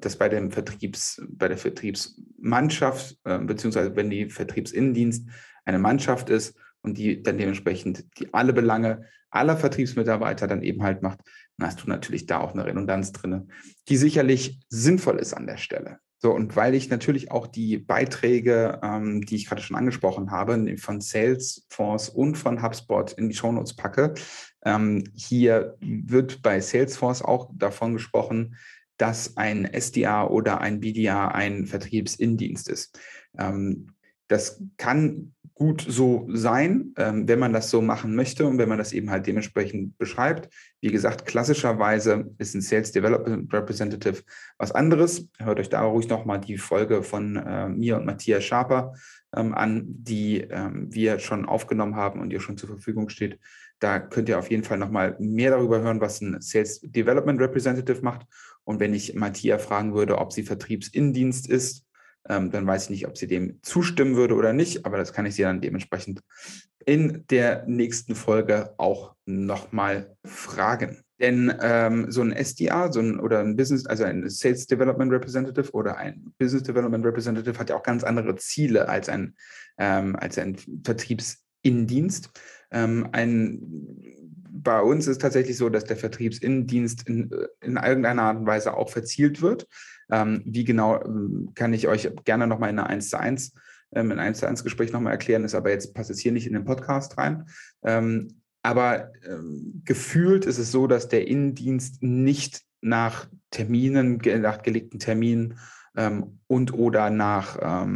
dass 0.00 0.16
bei 0.16 0.28
dem 0.28 0.50
Vertriebs, 0.50 1.22
bei 1.28 1.48
der 1.48 1.58
Vertriebsmannschaft, 1.58 3.18
äh, 3.24 3.38
beziehungsweise 3.38 3.94
wenn 3.96 4.10
die 4.10 4.28
Vertriebsinnendienst 4.28 5.28
eine 5.64 5.78
Mannschaft 5.78 6.30
ist 6.30 6.56
und 6.82 6.98
die 6.98 7.22
dann 7.22 7.38
dementsprechend 7.38 8.04
die 8.18 8.32
alle 8.34 8.52
Belange 8.52 9.06
aller 9.30 9.56
Vertriebsmitarbeiter 9.56 10.46
dann 10.46 10.62
eben 10.62 10.82
halt 10.82 11.02
macht, 11.02 11.20
dann 11.56 11.68
hast 11.68 11.82
du 11.82 11.88
natürlich 11.88 12.26
da 12.26 12.40
auch 12.40 12.52
eine 12.52 12.66
Redundanz 12.66 13.12
drin, 13.12 13.50
die 13.88 13.96
sicherlich 13.96 14.60
sinnvoll 14.68 15.18
ist 15.18 15.32
an 15.32 15.46
der 15.46 15.56
Stelle. 15.56 15.98
So, 16.18 16.32
und 16.32 16.54
weil 16.54 16.76
ich 16.76 16.88
natürlich 16.88 17.32
auch 17.32 17.48
die 17.48 17.78
Beiträge, 17.78 18.78
ähm, 18.84 19.26
die 19.26 19.34
ich 19.34 19.46
gerade 19.46 19.60
schon 19.60 19.76
angesprochen 19.76 20.30
habe, 20.30 20.76
von 20.78 21.00
Salesforce 21.00 22.10
und 22.10 22.36
von 22.36 22.62
HubSpot 22.62 23.10
in 23.12 23.28
die 23.28 23.34
Shownotes 23.34 23.74
packe, 23.74 24.14
ähm, 24.64 25.02
hier 25.16 25.76
wird 25.80 26.40
bei 26.40 26.60
Salesforce 26.60 27.22
auch 27.22 27.50
davon 27.52 27.94
gesprochen, 27.94 28.56
dass 28.96 29.36
ein 29.36 29.68
SDA 29.72 30.26
oder 30.26 30.60
ein 30.60 30.80
BDA 30.80 31.28
ein 31.28 31.66
Vertriebsindienst 31.66 32.68
ist. 32.68 32.98
Ähm, 33.38 33.94
das 34.28 34.62
kann 34.76 35.34
gut 35.54 35.84
so 35.86 36.26
sein, 36.32 36.92
ähm, 36.96 37.28
wenn 37.28 37.38
man 37.38 37.52
das 37.52 37.70
so 37.70 37.80
machen 37.82 38.14
möchte 38.14 38.46
und 38.46 38.58
wenn 38.58 38.68
man 38.68 38.78
das 38.78 38.92
eben 38.92 39.10
halt 39.10 39.26
dementsprechend 39.26 39.98
beschreibt. 39.98 40.48
Wie 40.80 40.90
gesagt, 40.90 41.26
klassischerweise 41.26 42.30
ist 42.38 42.54
ein 42.54 42.62
Sales 42.62 42.92
Development 42.92 43.52
Representative 43.52 44.22
was 44.58 44.72
anderes. 44.72 45.28
Hört 45.38 45.60
euch 45.60 45.68
da 45.68 45.82
ruhig 45.82 46.08
nochmal 46.08 46.40
die 46.40 46.58
Folge 46.58 47.02
von 47.02 47.36
äh, 47.36 47.68
mir 47.68 47.96
und 47.96 48.06
Matthias 48.06 48.44
Schaper 48.44 48.94
ähm, 49.34 49.54
an, 49.54 49.84
die 49.86 50.40
ähm, 50.40 50.88
wir 50.90 51.18
schon 51.18 51.46
aufgenommen 51.46 51.96
haben 51.96 52.20
und 52.20 52.32
ihr 52.32 52.40
schon 52.40 52.56
zur 52.56 52.68
Verfügung 52.68 53.08
steht. 53.08 53.38
Da 53.78 53.98
könnt 53.98 54.28
ihr 54.28 54.38
auf 54.38 54.50
jeden 54.50 54.64
Fall 54.64 54.78
nochmal 54.78 55.16
mehr 55.18 55.50
darüber 55.50 55.80
hören, 55.80 56.00
was 56.00 56.20
ein 56.20 56.40
Sales 56.40 56.80
Development 56.82 57.40
Representative 57.40 58.02
macht. 58.02 58.26
Und 58.64 58.80
wenn 58.80 58.94
ich 58.94 59.14
Matthias 59.14 59.64
fragen 59.64 59.94
würde, 59.94 60.18
ob 60.18 60.32
sie 60.32 60.44
Vertriebsinnendienst 60.44 61.48
ist, 61.48 61.84
ähm, 62.28 62.50
dann 62.50 62.66
weiß 62.66 62.84
ich 62.84 62.90
nicht, 62.90 63.06
ob 63.06 63.16
sie 63.16 63.26
dem 63.26 63.58
zustimmen 63.62 64.16
würde 64.16 64.34
oder 64.34 64.52
nicht, 64.52 64.86
aber 64.86 64.96
das 64.96 65.12
kann 65.12 65.26
ich 65.26 65.34
sie 65.34 65.42
dann 65.42 65.60
dementsprechend 65.60 66.22
in 66.84 67.24
der 67.30 67.64
nächsten 67.66 68.14
Folge 68.14 68.74
auch 68.76 69.14
nochmal 69.24 70.16
fragen. 70.24 71.02
Denn 71.20 71.54
ähm, 71.60 72.10
so 72.10 72.20
ein 72.20 72.32
SDA 72.32 72.90
so 72.90 73.00
ein, 73.00 73.20
oder 73.20 73.40
ein 73.40 73.54
Business, 73.54 73.86
also 73.86 74.02
ein 74.02 74.28
Sales 74.28 74.66
Development 74.66 75.12
Representative 75.12 75.70
oder 75.72 75.96
ein 75.96 76.32
Business 76.38 76.64
Development 76.64 77.04
Representative 77.04 77.58
hat 77.58 77.70
ja 77.70 77.76
auch 77.76 77.84
ganz 77.84 78.02
andere 78.02 78.34
Ziele 78.36 78.88
als 78.88 79.08
ein, 79.08 79.36
ähm, 79.78 80.16
als 80.16 80.36
ein 80.38 80.56
Vertriebsinnendienst. 80.84 82.30
Ähm, 82.72 83.08
ein 83.12 84.12
bei 84.62 84.80
uns 84.80 85.06
ist 85.06 85.20
tatsächlich 85.20 85.56
so, 85.56 85.68
dass 85.68 85.84
der 85.84 85.96
Vertriebsinnendienst 85.96 87.08
in, 87.08 87.30
in 87.60 87.76
irgendeiner 87.76 88.22
Art 88.22 88.38
und 88.38 88.46
Weise 88.46 88.74
auch 88.74 88.90
verzielt 88.90 89.42
wird. 89.42 89.66
Ähm, 90.12 90.42
wie 90.44 90.64
genau 90.64 91.02
ähm, 91.02 91.52
kann 91.54 91.72
ich 91.72 91.88
euch 91.88 92.10
gerne 92.24 92.46
nochmal 92.46 92.70
in 92.70 92.78
einer 92.78 92.88
1 92.88 93.08
zu 93.08 93.18
1, 93.18 93.54
ähm, 93.94 94.10
in 94.10 94.18
1 94.18 94.38
zu 94.38 94.46
1 94.46 94.62
Gespräch 94.62 94.92
nochmal 94.92 95.12
erklären, 95.12 95.44
ist 95.44 95.54
aber 95.54 95.70
jetzt 95.70 95.94
passt 95.94 96.10
es 96.10 96.20
hier 96.20 96.32
nicht 96.32 96.46
in 96.46 96.52
den 96.52 96.66
Podcast 96.66 97.16
rein. 97.16 97.46
Ähm, 97.82 98.42
aber 98.62 99.10
ähm, 99.26 99.82
gefühlt 99.84 100.44
ist 100.44 100.58
es 100.58 100.70
so, 100.70 100.86
dass 100.86 101.08
der 101.08 101.26
Innendienst 101.26 102.02
nicht 102.02 102.62
nach 102.82 103.26
Terminen, 103.50 104.20
nach 104.40 104.62
gelegten 104.62 104.98
Terminen 104.98 105.58
ähm, 105.96 106.40
und 106.46 106.72
oder 106.74 107.10
nach 107.10 107.86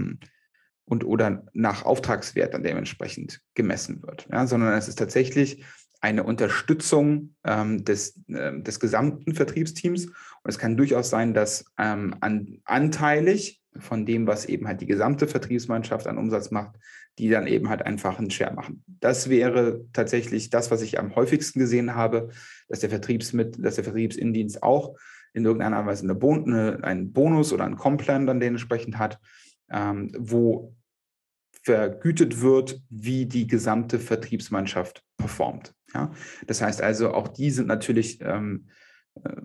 und 0.87 1.05
oder 1.05 1.45
nach 1.53 1.85
Auftragswert 1.85 2.55
dann 2.55 2.63
dementsprechend 2.63 3.41
gemessen 3.55 4.03
wird, 4.03 4.27
ja, 4.31 4.47
sondern 4.47 4.75
es 4.75 4.89
ist 4.89 4.99
tatsächlich 4.99 5.65
eine 6.01 6.25
Unterstützung 6.25 7.35
ähm, 7.45 7.85
des, 7.85 8.21
äh, 8.29 8.61
des 8.61 8.81
gesamten 8.81 9.35
Vertriebsteams. 9.35 10.09
Und 10.47 10.51
es 10.51 10.61
kann 10.61 10.77
durchaus 10.77 11.11
sein, 11.11 11.35
dass 11.35 11.65
ähm, 11.77 12.15
an, 12.21 12.61
anteilig 12.65 13.61
von 13.79 14.07
dem, 14.07 14.29
was 14.29 14.45
eben 14.45 14.69
halt 14.69 14.81
die 14.81 14.87
gesamte 14.87 15.27
Vertriebsmannschaft 15.27 16.07
an 16.07 16.19
Umsatz 16.19 16.53
macht, 16.53 16.77
die 17.19 17.29
dann 17.29 17.49
eben 17.49 17.69
halt 17.69 17.83
einfach 17.83 18.21
einen 18.21 18.31
Share 18.31 18.55
machen. 18.55 18.85
Das 18.87 19.29
wäre 19.29 19.85
tatsächlich 19.93 20.49
das, 20.51 20.71
was 20.71 20.83
ich 20.83 21.01
am 21.01 21.17
häufigsten 21.17 21.59
gesehen 21.59 21.97
habe, 21.97 22.29
dass 22.69 22.79
der 22.79 22.91
Vertriebsmit, 22.91 23.57
dass 23.59 23.75
der 23.75 23.83
Vertriebsindienst 23.83 24.63
auch 24.63 24.97
in 25.35 25.45
irgendeiner 25.45 25.85
Weise 25.85 26.05
eine 26.05 26.15
Bon 26.15 26.45
eine, 26.45 26.85
einen 26.85 27.13
Bonus 27.13 27.53
oder 27.53 27.65
einen 27.65 27.77
Complan 27.77 28.29
dann 28.29 28.39
dementsprechend 28.39 28.99
hat, 28.99 29.19
ähm, 29.69 30.13
wo 30.17 30.77
vergütet 31.65 32.41
wird, 32.41 32.81
wie 32.89 33.27
die 33.27 33.49
gesamte 33.49 33.99
Vertriebsmannschaft 33.99 35.03
performt. 35.17 35.75
Ja? 35.93 36.13
Das 36.47 36.63
heißt 36.63 36.81
also, 36.83 37.13
auch 37.13 37.27
die 37.27 37.51
sind 37.51 37.67
natürlich, 37.67 38.21
ähm, 38.21 38.69
äh, 39.25 39.43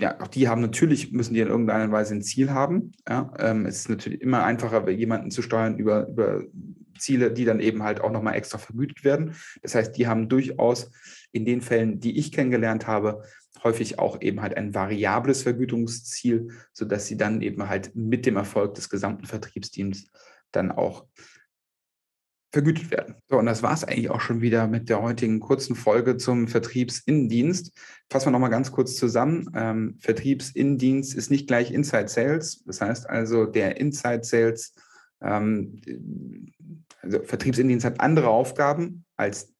ja, 0.00 0.20
auch 0.20 0.28
die 0.28 0.48
haben 0.48 0.60
natürlich, 0.60 1.12
müssen 1.12 1.34
die 1.34 1.40
in 1.40 1.48
irgendeiner 1.48 1.90
Weise 1.92 2.14
ein 2.14 2.22
Ziel 2.22 2.50
haben. 2.50 2.92
Ja? 3.08 3.32
Ähm, 3.38 3.64
es 3.66 3.80
ist 3.80 3.88
natürlich 3.88 4.20
immer 4.20 4.44
einfacher, 4.44 4.88
jemanden 4.90 5.30
zu 5.30 5.40
steuern 5.40 5.78
über, 5.78 6.08
über 6.08 6.42
Ziele, 6.98 7.32
die 7.32 7.44
dann 7.44 7.60
eben 7.60 7.82
halt 7.82 8.00
auch 8.00 8.10
nochmal 8.10 8.34
extra 8.34 8.58
vergütet 8.58 9.04
werden. 9.04 9.34
Das 9.62 9.74
heißt, 9.74 9.96
die 9.96 10.06
haben 10.06 10.28
durchaus 10.28 10.90
in 11.32 11.44
den 11.44 11.60
Fällen, 11.60 12.00
die 12.00 12.18
ich 12.18 12.32
kennengelernt 12.32 12.86
habe, 12.86 13.22
häufig 13.62 13.98
auch 13.98 14.20
eben 14.20 14.42
halt 14.42 14.56
ein 14.56 14.74
variables 14.74 15.42
Vergütungsziel, 15.42 16.48
sodass 16.72 17.06
sie 17.06 17.16
dann 17.16 17.40
eben 17.40 17.68
halt 17.68 17.94
mit 17.94 18.26
dem 18.26 18.36
Erfolg 18.36 18.74
des 18.74 18.90
gesamten 18.90 19.26
Vertriebsteams 19.26 20.10
dann 20.50 20.70
auch 20.72 21.06
vergütet 22.54 22.90
werden. 22.90 23.16
So, 23.28 23.36
und 23.36 23.46
das 23.46 23.62
war 23.62 23.74
es 23.74 23.82
eigentlich 23.84 24.10
auch 24.10 24.20
schon 24.20 24.40
wieder 24.40 24.68
mit 24.68 24.88
der 24.88 25.02
heutigen 25.02 25.40
kurzen 25.40 25.74
Folge 25.74 26.16
zum 26.16 26.46
Vertriebsinnendienst. 26.46 27.76
Fassen 28.08 28.28
wir 28.28 28.30
nochmal 28.30 28.50
ganz 28.50 28.70
kurz 28.70 28.94
zusammen. 28.94 29.50
Ähm, 29.54 29.98
Vertriebsinnendienst 30.00 31.14
ist 31.14 31.30
nicht 31.30 31.48
gleich 31.48 31.72
Inside 31.72 32.08
Sales. 32.08 32.62
Das 32.64 32.80
heißt 32.80 33.10
also, 33.10 33.44
der 33.44 33.78
Inside 33.78 34.22
Sales, 34.22 34.72
ähm, 35.20 35.80
also 37.02 37.24
Vertriebsinnendienst 37.24 37.84
hat 37.84 38.00
andere 38.00 38.28
Aufgaben 38.28 39.04
als 39.16 39.52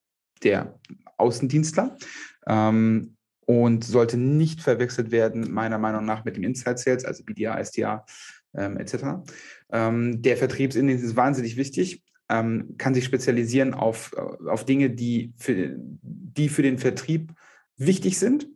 der 0.44 0.78
Außendienstler. 1.16 1.98
Ähm, 2.46 3.16
und 3.46 3.84
sollte 3.84 4.16
nicht 4.16 4.62
verwechselt 4.62 5.10
werden, 5.10 5.52
meiner 5.52 5.76
Meinung 5.76 6.06
nach, 6.06 6.24
mit 6.24 6.36
dem 6.36 6.44
Inside 6.44 6.78
Sales, 6.78 7.04
also 7.04 7.24
BDA, 7.24 7.62
SDA 7.62 8.06
ähm, 8.56 8.78
etc. 8.78 9.22
Ähm, 9.70 10.22
der 10.22 10.38
Vertriebsinnendienst 10.38 11.04
ist 11.04 11.16
wahnsinnig 11.16 11.58
wichtig 11.58 12.02
ähm, 12.34 12.74
kann 12.78 12.94
sich 12.94 13.04
spezialisieren 13.04 13.74
auf, 13.74 14.12
äh, 14.16 14.48
auf 14.48 14.64
Dinge, 14.64 14.90
die 14.90 15.32
für, 15.36 15.76
die 16.02 16.48
für 16.48 16.62
den 16.62 16.78
Vertrieb 16.78 17.32
wichtig 17.76 18.18
sind, 18.18 18.48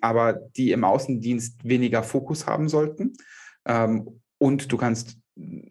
aber 0.00 0.34
die 0.56 0.72
im 0.72 0.84
Außendienst 0.84 1.64
weniger 1.64 2.02
Fokus 2.02 2.46
haben 2.46 2.68
sollten. 2.68 3.14
Ähm, 3.64 4.20
und 4.38 4.70
du 4.70 4.76
kannst 4.76 5.18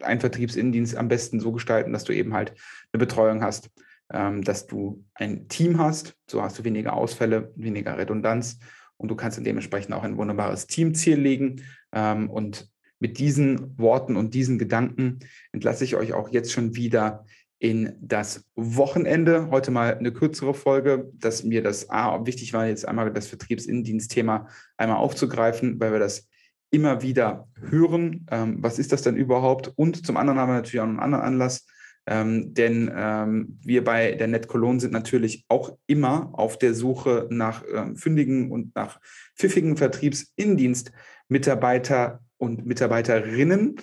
einen 0.00 0.20
Vertriebsinnendienst 0.20 0.96
am 0.96 1.08
besten 1.08 1.40
so 1.40 1.52
gestalten, 1.52 1.92
dass 1.92 2.04
du 2.04 2.12
eben 2.12 2.34
halt 2.34 2.54
eine 2.92 2.98
Betreuung 2.98 3.42
hast, 3.42 3.70
ähm, 4.12 4.42
dass 4.42 4.66
du 4.66 5.04
ein 5.14 5.48
Team 5.48 5.78
hast, 5.78 6.14
so 6.30 6.42
hast 6.42 6.58
du 6.58 6.64
weniger 6.64 6.92
Ausfälle, 6.92 7.52
weniger 7.56 7.96
Redundanz 7.96 8.58
und 8.96 9.08
du 9.08 9.16
kannst 9.16 9.44
dementsprechend 9.44 9.94
auch 9.94 10.04
ein 10.04 10.16
wunderbares 10.16 10.66
Teamziel 10.66 11.18
legen 11.18 11.62
ähm, 11.92 12.30
und 12.30 12.70
mit 12.98 13.18
diesen 13.18 13.78
Worten 13.78 14.16
und 14.16 14.34
diesen 14.34 14.58
Gedanken 14.58 15.18
entlasse 15.52 15.84
ich 15.84 15.96
euch 15.96 16.12
auch 16.12 16.30
jetzt 16.30 16.52
schon 16.52 16.74
wieder 16.76 17.24
in 17.58 17.94
das 18.00 18.44
Wochenende. 18.54 19.48
Heute 19.50 19.70
mal 19.70 19.96
eine 19.96 20.12
kürzere 20.12 20.54
Folge, 20.54 21.10
dass 21.14 21.42
mir 21.42 21.62
das 21.62 21.88
A, 21.88 22.26
wichtig 22.26 22.52
war, 22.52 22.66
jetzt 22.66 22.86
einmal 22.86 23.10
das 23.12 23.28
Vertriebsinnendienstthema 23.28 24.48
einmal 24.76 24.98
aufzugreifen, 24.98 25.80
weil 25.80 25.92
wir 25.92 25.98
das 25.98 26.28
immer 26.70 27.02
wieder 27.02 27.48
hören. 27.70 28.26
Ähm, 28.30 28.58
was 28.60 28.78
ist 28.78 28.92
das 28.92 29.02
denn 29.02 29.16
überhaupt? 29.16 29.72
Und 29.76 30.04
zum 30.04 30.16
anderen 30.16 30.38
haben 30.38 30.50
wir 30.50 30.54
natürlich 30.54 30.80
auch 30.80 30.84
einen 30.84 31.00
anderen 31.00 31.24
Anlass, 31.24 31.66
ähm, 32.06 32.54
denn 32.54 32.92
ähm, 32.94 33.58
wir 33.62 33.82
bei 33.82 34.12
der 34.12 34.28
NetCologne 34.28 34.80
sind 34.80 34.92
natürlich 34.92 35.44
auch 35.48 35.76
immer 35.86 36.30
auf 36.34 36.58
der 36.58 36.74
Suche 36.74 37.26
nach 37.30 37.64
ähm, 37.72 37.96
fündigen 37.96 38.52
und 38.52 38.76
nach 38.76 39.00
pfiffigen 39.36 39.76
Vertriebsinnendienstmitarbeiter 39.76 42.20
und 42.36 42.66
Mitarbeiterinnen. 42.66 43.76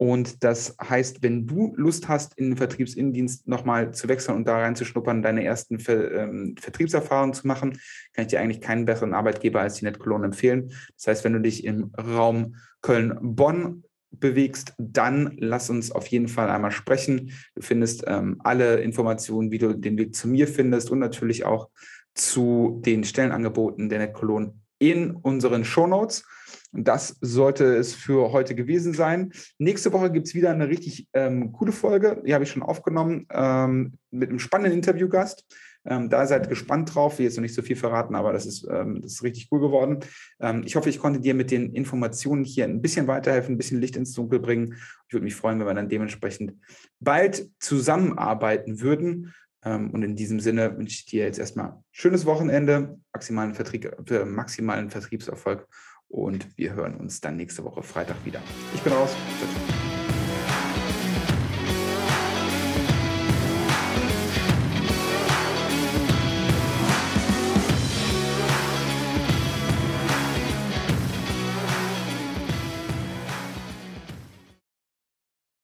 Und 0.00 0.44
das 0.44 0.76
heißt, 0.82 1.22
wenn 1.22 1.46
du 1.46 1.74
Lust 1.76 2.08
hast, 2.08 2.32
in 2.38 2.52
den 2.52 2.56
Vertriebsinnendienst 2.56 3.46
nochmal 3.46 3.92
zu 3.92 4.08
wechseln 4.08 4.34
und 4.34 4.48
da 4.48 4.56
reinzuschnuppern, 4.58 5.20
deine 5.20 5.44
ersten 5.44 5.78
Ver, 5.78 6.10
ähm, 6.12 6.54
Vertriebserfahrungen 6.58 7.34
zu 7.34 7.46
machen, 7.46 7.78
kann 8.14 8.24
ich 8.24 8.28
dir 8.28 8.40
eigentlich 8.40 8.62
keinen 8.62 8.86
besseren 8.86 9.12
Arbeitgeber 9.12 9.60
als 9.60 9.74
die 9.74 9.84
NetCologne 9.84 10.24
empfehlen. 10.24 10.72
Das 10.96 11.06
heißt, 11.06 11.24
wenn 11.24 11.34
du 11.34 11.40
dich 11.42 11.64
im 11.64 11.92
Raum 11.98 12.56
Köln-Bonn 12.80 13.84
bewegst, 14.12 14.72
dann 14.78 15.36
lass 15.36 15.68
uns 15.68 15.92
auf 15.92 16.06
jeden 16.06 16.28
Fall 16.28 16.48
einmal 16.48 16.72
sprechen. 16.72 17.32
Du 17.54 17.60
findest 17.60 18.04
ähm, 18.06 18.40
alle 18.42 18.80
Informationen, 18.80 19.50
wie 19.50 19.58
du 19.58 19.74
den 19.74 19.98
Weg 19.98 20.14
zu 20.14 20.28
mir 20.28 20.48
findest 20.48 20.90
und 20.90 20.98
natürlich 20.98 21.44
auch 21.44 21.68
zu 22.14 22.80
den 22.86 23.04
Stellenangeboten 23.04 23.90
der 23.90 23.98
NetCologne 23.98 24.54
in 24.78 25.10
unseren 25.10 25.66
Shownotes. 25.66 26.24
Und 26.72 26.86
das 26.86 27.16
sollte 27.20 27.76
es 27.76 27.94
für 27.94 28.32
heute 28.32 28.54
gewesen 28.54 28.92
sein. 28.92 29.32
Nächste 29.58 29.92
Woche 29.92 30.10
gibt 30.10 30.28
es 30.28 30.34
wieder 30.34 30.50
eine 30.50 30.68
richtig 30.68 31.08
ähm, 31.14 31.52
coole 31.52 31.72
Folge. 31.72 32.22
Die 32.24 32.32
habe 32.34 32.44
ich 32.44 32.50
schon 32.50 32.62
aufgenommen 32.62 33.26
ähm, 33.32 33.94
mit 34.10 34.28
einem 34.28 34.38
spannenden 34.38 34.74
Interviewgast. 34.74 35.44
Ähm, 35.84 36.10
da 36.10 36.26
seid 36.26 36.48
gespannt 36.48 36.94
drauf. 36.94 37.18
Will 37.18 37.24
jetzt 37.24 37.36
noch 37.36 37.42
nicht 37.42 37.54
so 37.54 37.62
viel 37.62 37.76
verraten, 37.76 38.14
aber 38.14 38.32
das 38.32 38.46
ist, 38.46 38.66
ähm, 38.70 39.00
das 39.00 39.12
ist 39.12 39.22
richtig 39.22 39.48
cool 39.50 39.60
geworden. 39.60 40.00
Ähm, 40.38 40.62
ich 40.64 40.76
hoffe, 40.76 40.90
ich 40.90 40.98
konnte 40.98 41.20
dir 41.20 41.34
mit 41.34 41.50
den 41.50 41.72
Informationen 41.74 42.44
hier 42.44 42.64
ein 42.64 42.82
bisschen 42.82 43.06
weiterhelfen, 43.06 43.54
ein 43.54 43.58
bisschen 43.58 43.80
Licht 43.80 43.96
ins 43.96 44.12
Dunkel 44.12 44.40
bringen. 44.40 44.74
Ich 45.08 45.14
würde 45.14 45.24
mich 45.24 45.34
freuen, 45.34 45.58
wenn 45.58 45.66
wir 45.66 45.74
dann 45.74 45.88
dementsprechend 45.88 46.54
bald 47.00 47.50
zusammenarbeiten 47.58 48.80
würden. 48.80 49.32
Ähm, 49.64 49.90
und 49.90 50.02
in 50.02 50.16
diesem 50.16 50.40
Sinne 50.40 50.76
wünsche 50.76 50.96
ich 50.96 51.06
dir 51.06 51.24
jetzt 51.24 51.38
erstmal 51.38 51.82
schönes 51.92 52.26
Wochenende, 52.26 52.98
maximalen, 53.12 53.54
Vertrieb, 53.54 53.90
äh, 54.10 54.24
maximalen 54.24 54.90
Vertriebserfolg 54.90 55.66
und 56.10 56.46
wir 56.58 56.74
hören 56.74 56.96
uns 56.96 57.20
dann 57.20 57.36
nächste 57.36 57.64
Woche 57.64 57.82
Freitag 57.82 58.16
wieder. 58.24 58.42
Ich 58.74 58.80
bin 58.82 58.92
raus. 58.92 59.10
Ciao, 59.38 59.50
ciao. 59.50 59.99